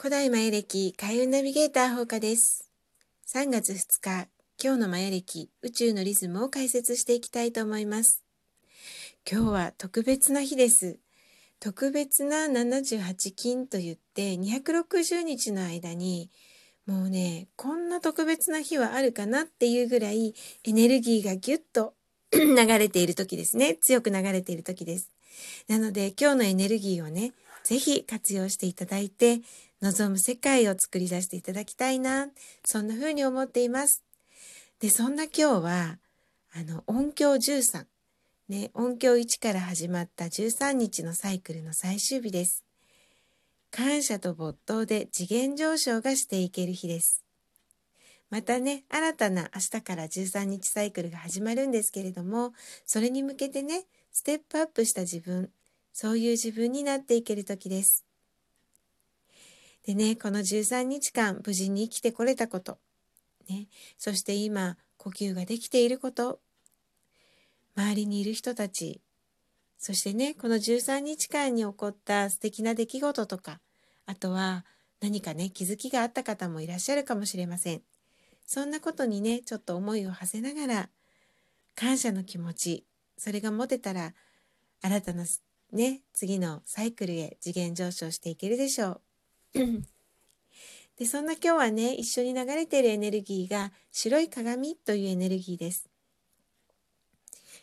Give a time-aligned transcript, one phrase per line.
[0.00, 2.70] 古代マヤ歴開運ナビゲーター放課です。
[3.28, 8.22] 3月2日、今日のマヤ歴宇宙のリズムを解説していきたいと思います。
[9.30, 10.98] 今日は特別な日です。
[11.58, 16.30] 特別な78金と言って260日の間に
[16.86, 21.92] もうね、こんな特別な日はあるかなっていうぐらいエネルギーがギュッと
[22.32, 23.74] 流れている時ですね。
[23.74, 25.10] 強く流れている時です。
[25.68, 29.42] なので今日のエネルギーをね、ぜひ活用していただいて、
[29.82, 32.28] 望む世界を作り出していただきたいな、
[32.64, 34.04] そんな風に思っています。
[34.78, 35.98] で、そんな今日は、
[36.54, 37.86] あの、音響13、
[38.48, 42.64] ね、音響1から始まった13日のサイクルの最終日です。
[43.70, 47.24] 感謝と没頭で次元上昇がしていける日です。
[48.28, 52.52] またね、新たな明日から13日サイクルが始まるんですけれども、
[52.84, 55.50] それに向けてね、ステップアップした自分、
[55.92, 58.04] そういう自分になっていける時です。
[59.86, 62.78] でね、この13日間無事に生きてこれたこと、
[63.48, 63.66] ね、
[63.98, 66.40] そして今呼吸ができていること、
[67.76, 69.00] 周りにいる人たち、
[69.78, 73.60] そしてね、この13日間に起こった素敵な出来事とか、
[74.04, 74.66] あとは
[75.00, 77.82] 何かね、気づきがあった方もいらっしゃるかもしれません。
[78.44, 80.90] そんなことにね、ちょっと思いを馳せながら、
[81.74, 82.84] 感謝の気持ち、
[83.16, 84.12] それが持てたら、
[84.82, 85.24] 新たな
[85.72, 89.00] ね、次のサイクルへ次元上昇していけるでしょう。
[90.98, 95.88] でそんな今日はね一緒に流れているエネルギーが白い鏡というエネルギーです。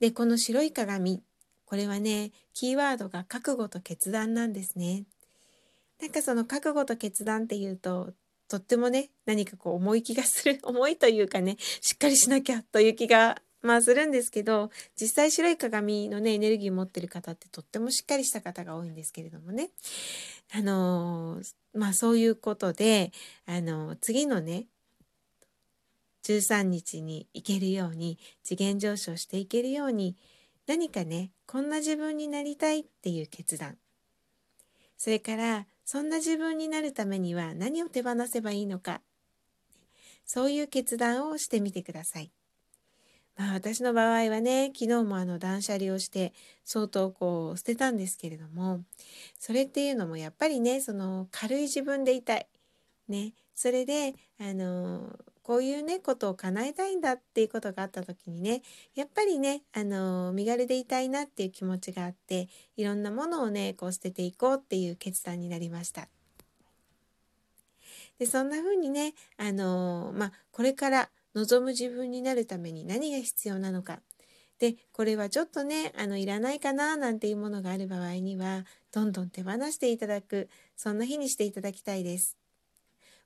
[0.00, 1.22] でこの白い鏡
[1.64, 5.04] これはねキーワードが覚悟と決断なんですね。
[6.00, 8.12] なんかその覚悟と決断っていうと
[8.48, 14.70] とってもね何かこう重い気がする 重いというかねしっかりしなきゃという気がまあするんですけど
[15.00, 19.70] 実際白い鏡のねエネルギー持ってる方ってとってもしっかりした方が多いんですけれどもね
[20.52, 21.40] あの
[21.74, 23.12] まあそういうことで
[23.46, 24.66] あの次のね
[26.24, 30.16] 13日に行けるように次元上昇していけるように
[30.66, 33.76] 何かねこんな自分になりたいっていう決断
[34.96, 39.00] それからそんな自分になるためには何を手放せばいいのか
[40.24, 42.30] そういう決断をしてみてください。
[43.40, 46.34] あ、私の場合はね昨日もあの断捨離をして
[46.64, 48.82] 相当こう捨てたんですけれども
[49.38, 52.46] それっていうのもやっぱりねその軽い自分でいたい。
[53.08, 58.62] ね、それであのこういうねことを叶えたいんだっていうことがあった時にね
[58.94, 66.08] やっぱりねあの身軽でいたいなっていう気持ちがあっていろんなものをねこう捨てていこうっていう決断になりました。
[68.20, 74.00] でそんな風にねあのまあこれから望む自分になるために何が必要なのか。
[74.58, 82.36] でこれはちょっとねあのいらないかななんていうものがある場合にはどんどん手放していただくそんな日にしていただきたいです。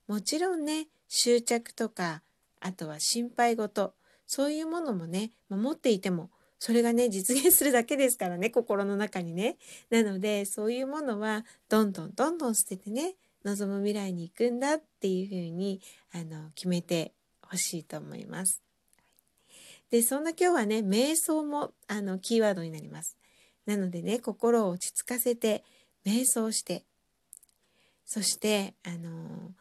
[0.07, 2.21] もちろんね執着とか
[2.61, 3.93] あとは心配事
[4.27, 9.57] そういうものもね持っていてもそれがね実現するだけですからね心の中にね。
[9.89, 15.81] なのでそういうものはどんどんどんどん捨ててね望む未来に行くんだっていうふうに
[16.13, 17.13] あの決めて
[17.49, 18.61] ほしいと思います。
[19.91, 23.17] でそんな今日はね瞑想もあのキーワードになります。
[23.65, 25.63] なのでね心を落ち着かせて
[26.05, 26.83] 瞑想して
[28.05, 29.51] そしてあの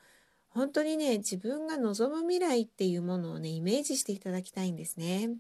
[0.50, 5.31] 本当にね自分が望む未来っていうものをねイメージしていただきたいんですね。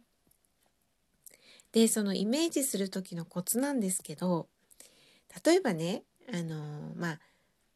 [1.72, 4.48] でそのイメージする時のコツなんですけど
[5.44, 7.20] 例えばねあのまあ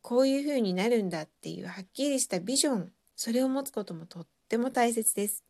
[0.02, 5.44] こういう風になるんだっていうはっきりしたビジョンそれを持つこともとっっても大切です。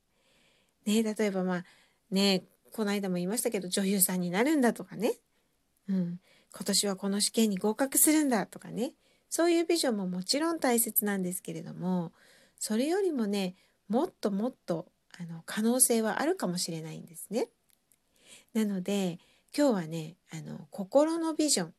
[0.84, 1.64] ね例えばまあ
[2.10, 2.42] ね
[2.72, 5.12] この間も言いましたけど女優さんになるんだとかね、
[5.88, 6.20] うん、
[6.52, 8.94] 今年はこの試験に合格するんだとかね
[9.30, 12.12] そういうビジョンももちろん大切なんですけれども
[12.58, 13.54] それよりもね
[13.88, 14.86] もっともっと
[15.20, 17.48] あの可能性はあるかもしれないんですね。
[18.52, 19.20] なので
[19.56, 21.74] 今日はねあの心のビジョン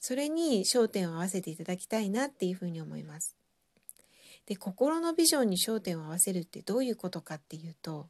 [0.00, 3.35] それに焦点を合わせていただきたいなっていうふうに思います。
[4.46, 8.08] で心のビジョンに焦点を合わせるってどういうことかっていうと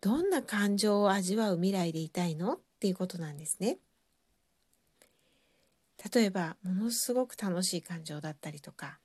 [0.00, 3.78] どんな感情を味わう未来でいたいのっていうことなんですね。
[6.14, 9.00] 例えばものすごく楽しい感情だったりとか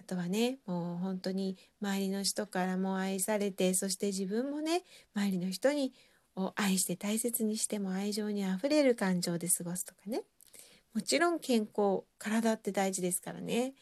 [0.00, 4.82] あとはねもう本当に周りの人からも愛されてそして自分もね
[5.14, 5.92] 周りの人に
[6.36, 10.22] を愛して大切にしても愛情にあふれる感情で過ごすとかね。
[10.94, 13.74] もちろん健康体って大事ですからね。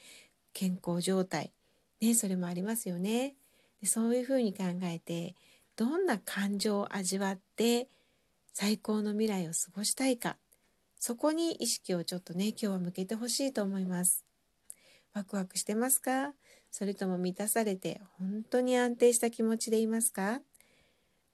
[0.52, 1.52] 健康状態。
[2.00, 3.34] ね、それもありますよね。
[3.80, 5.34] でそういうふうに考えて
[5.76, 7.88] どんな感情を味わって
[8.54, 10.38] 最高の未来を過ごしたいか
[10.98, 14.24] そこに意識をちょっとね今日は向けてほしいと思います。
[15.12, 16.32] ワクワクしてますか？
[16.70, 20.40] それとも満たされて本当に安定した気持ちでいますか？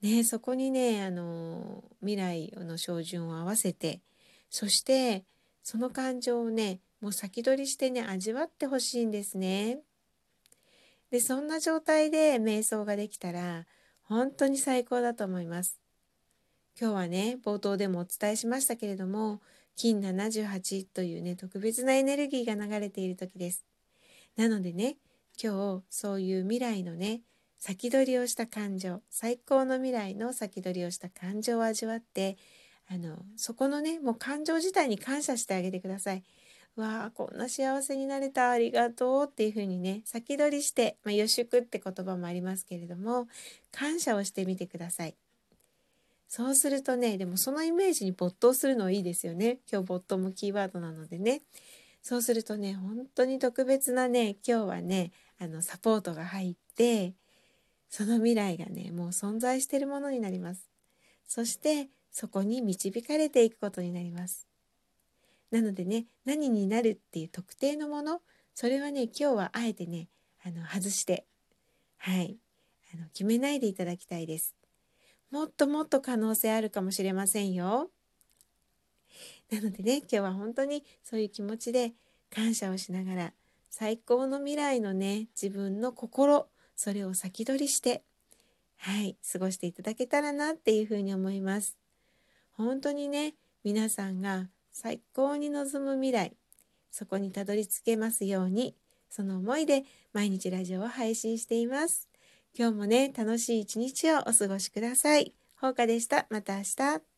[0.03, 4.01] ねそこにねあの未来の照準を合わせて
[4.51, 5.25] そして
[5.63, 9.79] その感情をねもう先取りしてね味わってほしいんですね。
[11.13, 13.67] でそんな状態で瞑想ができたら
[14.01, 15.79] 本当に最高だと思います。
[16.81, 19.43] 今日はね冒頭でもお伝えしましたけれども
[19.77, 23.63] 金78というね特別なエネルギーが流れている時です。
[24.39, 24.97] なのでね
[25.41, 27.21] 今日そういう未来のね
[27.59, 32.39] 先取りをした感情最高の未来の先取りをした感情を味わって
[32.89, 36.23] あのそこのねもう感情自体に感謝してあげてください。
[36.77, 43.29] わあこんな幸せになれたありがとうっていう風にね先取りして、まあ、予祝って言葉もありますけれども
[43.71, 45.15] 感謝をしてみてください。
[46.29, 49.59] そうするとねでもそのイメージに没頭するのいいですよね。
[49.71, 51.43] 今日没頭もキーワードなのでね。
[52.01, 57.13] そうするとね本当に特別なね今日はねあのサポートが入って
[57.91, 60.71] その未来がねもう存在しているものになります。
[61.27, 64.52] そしてそこに導かれていくことになります。
[65.53, 68.21] なのでね何になるっていう特定のもの
[68.55, 70.09] それはね今日はあえてね
[70.45, 71.27] あの外して
[71.99, 72.37] はい
[72.93, 74.55] あの決めないでいただきたいです
[75.31, 77.91] もっともっと可能性あるかもしれませんよ。
[79.51, 81.93] なのでね今日は本当にそういう気持ちで
[82.31, 83.33] 感謝をしながら
[83.71, 88.03] 最高の未来のね自分の心それを先取りして
[88.77, 91.79] はい過ごしていただけたらなっていうふうに思います。
[92.53, 93.35] 本当にね
[93.65, 96.37] 皆さんが最高に望む未来
[96.91, 98.77] そこにたどり着けますように
[99.13, 102.09] その思いで毎日ラジオを配信しています。
[102.59, 105.35] 今日もね、楽しい一日をお過ごしください。
[105.61, 106.27] ほうかでした。
[106.31, 107.12] また明日。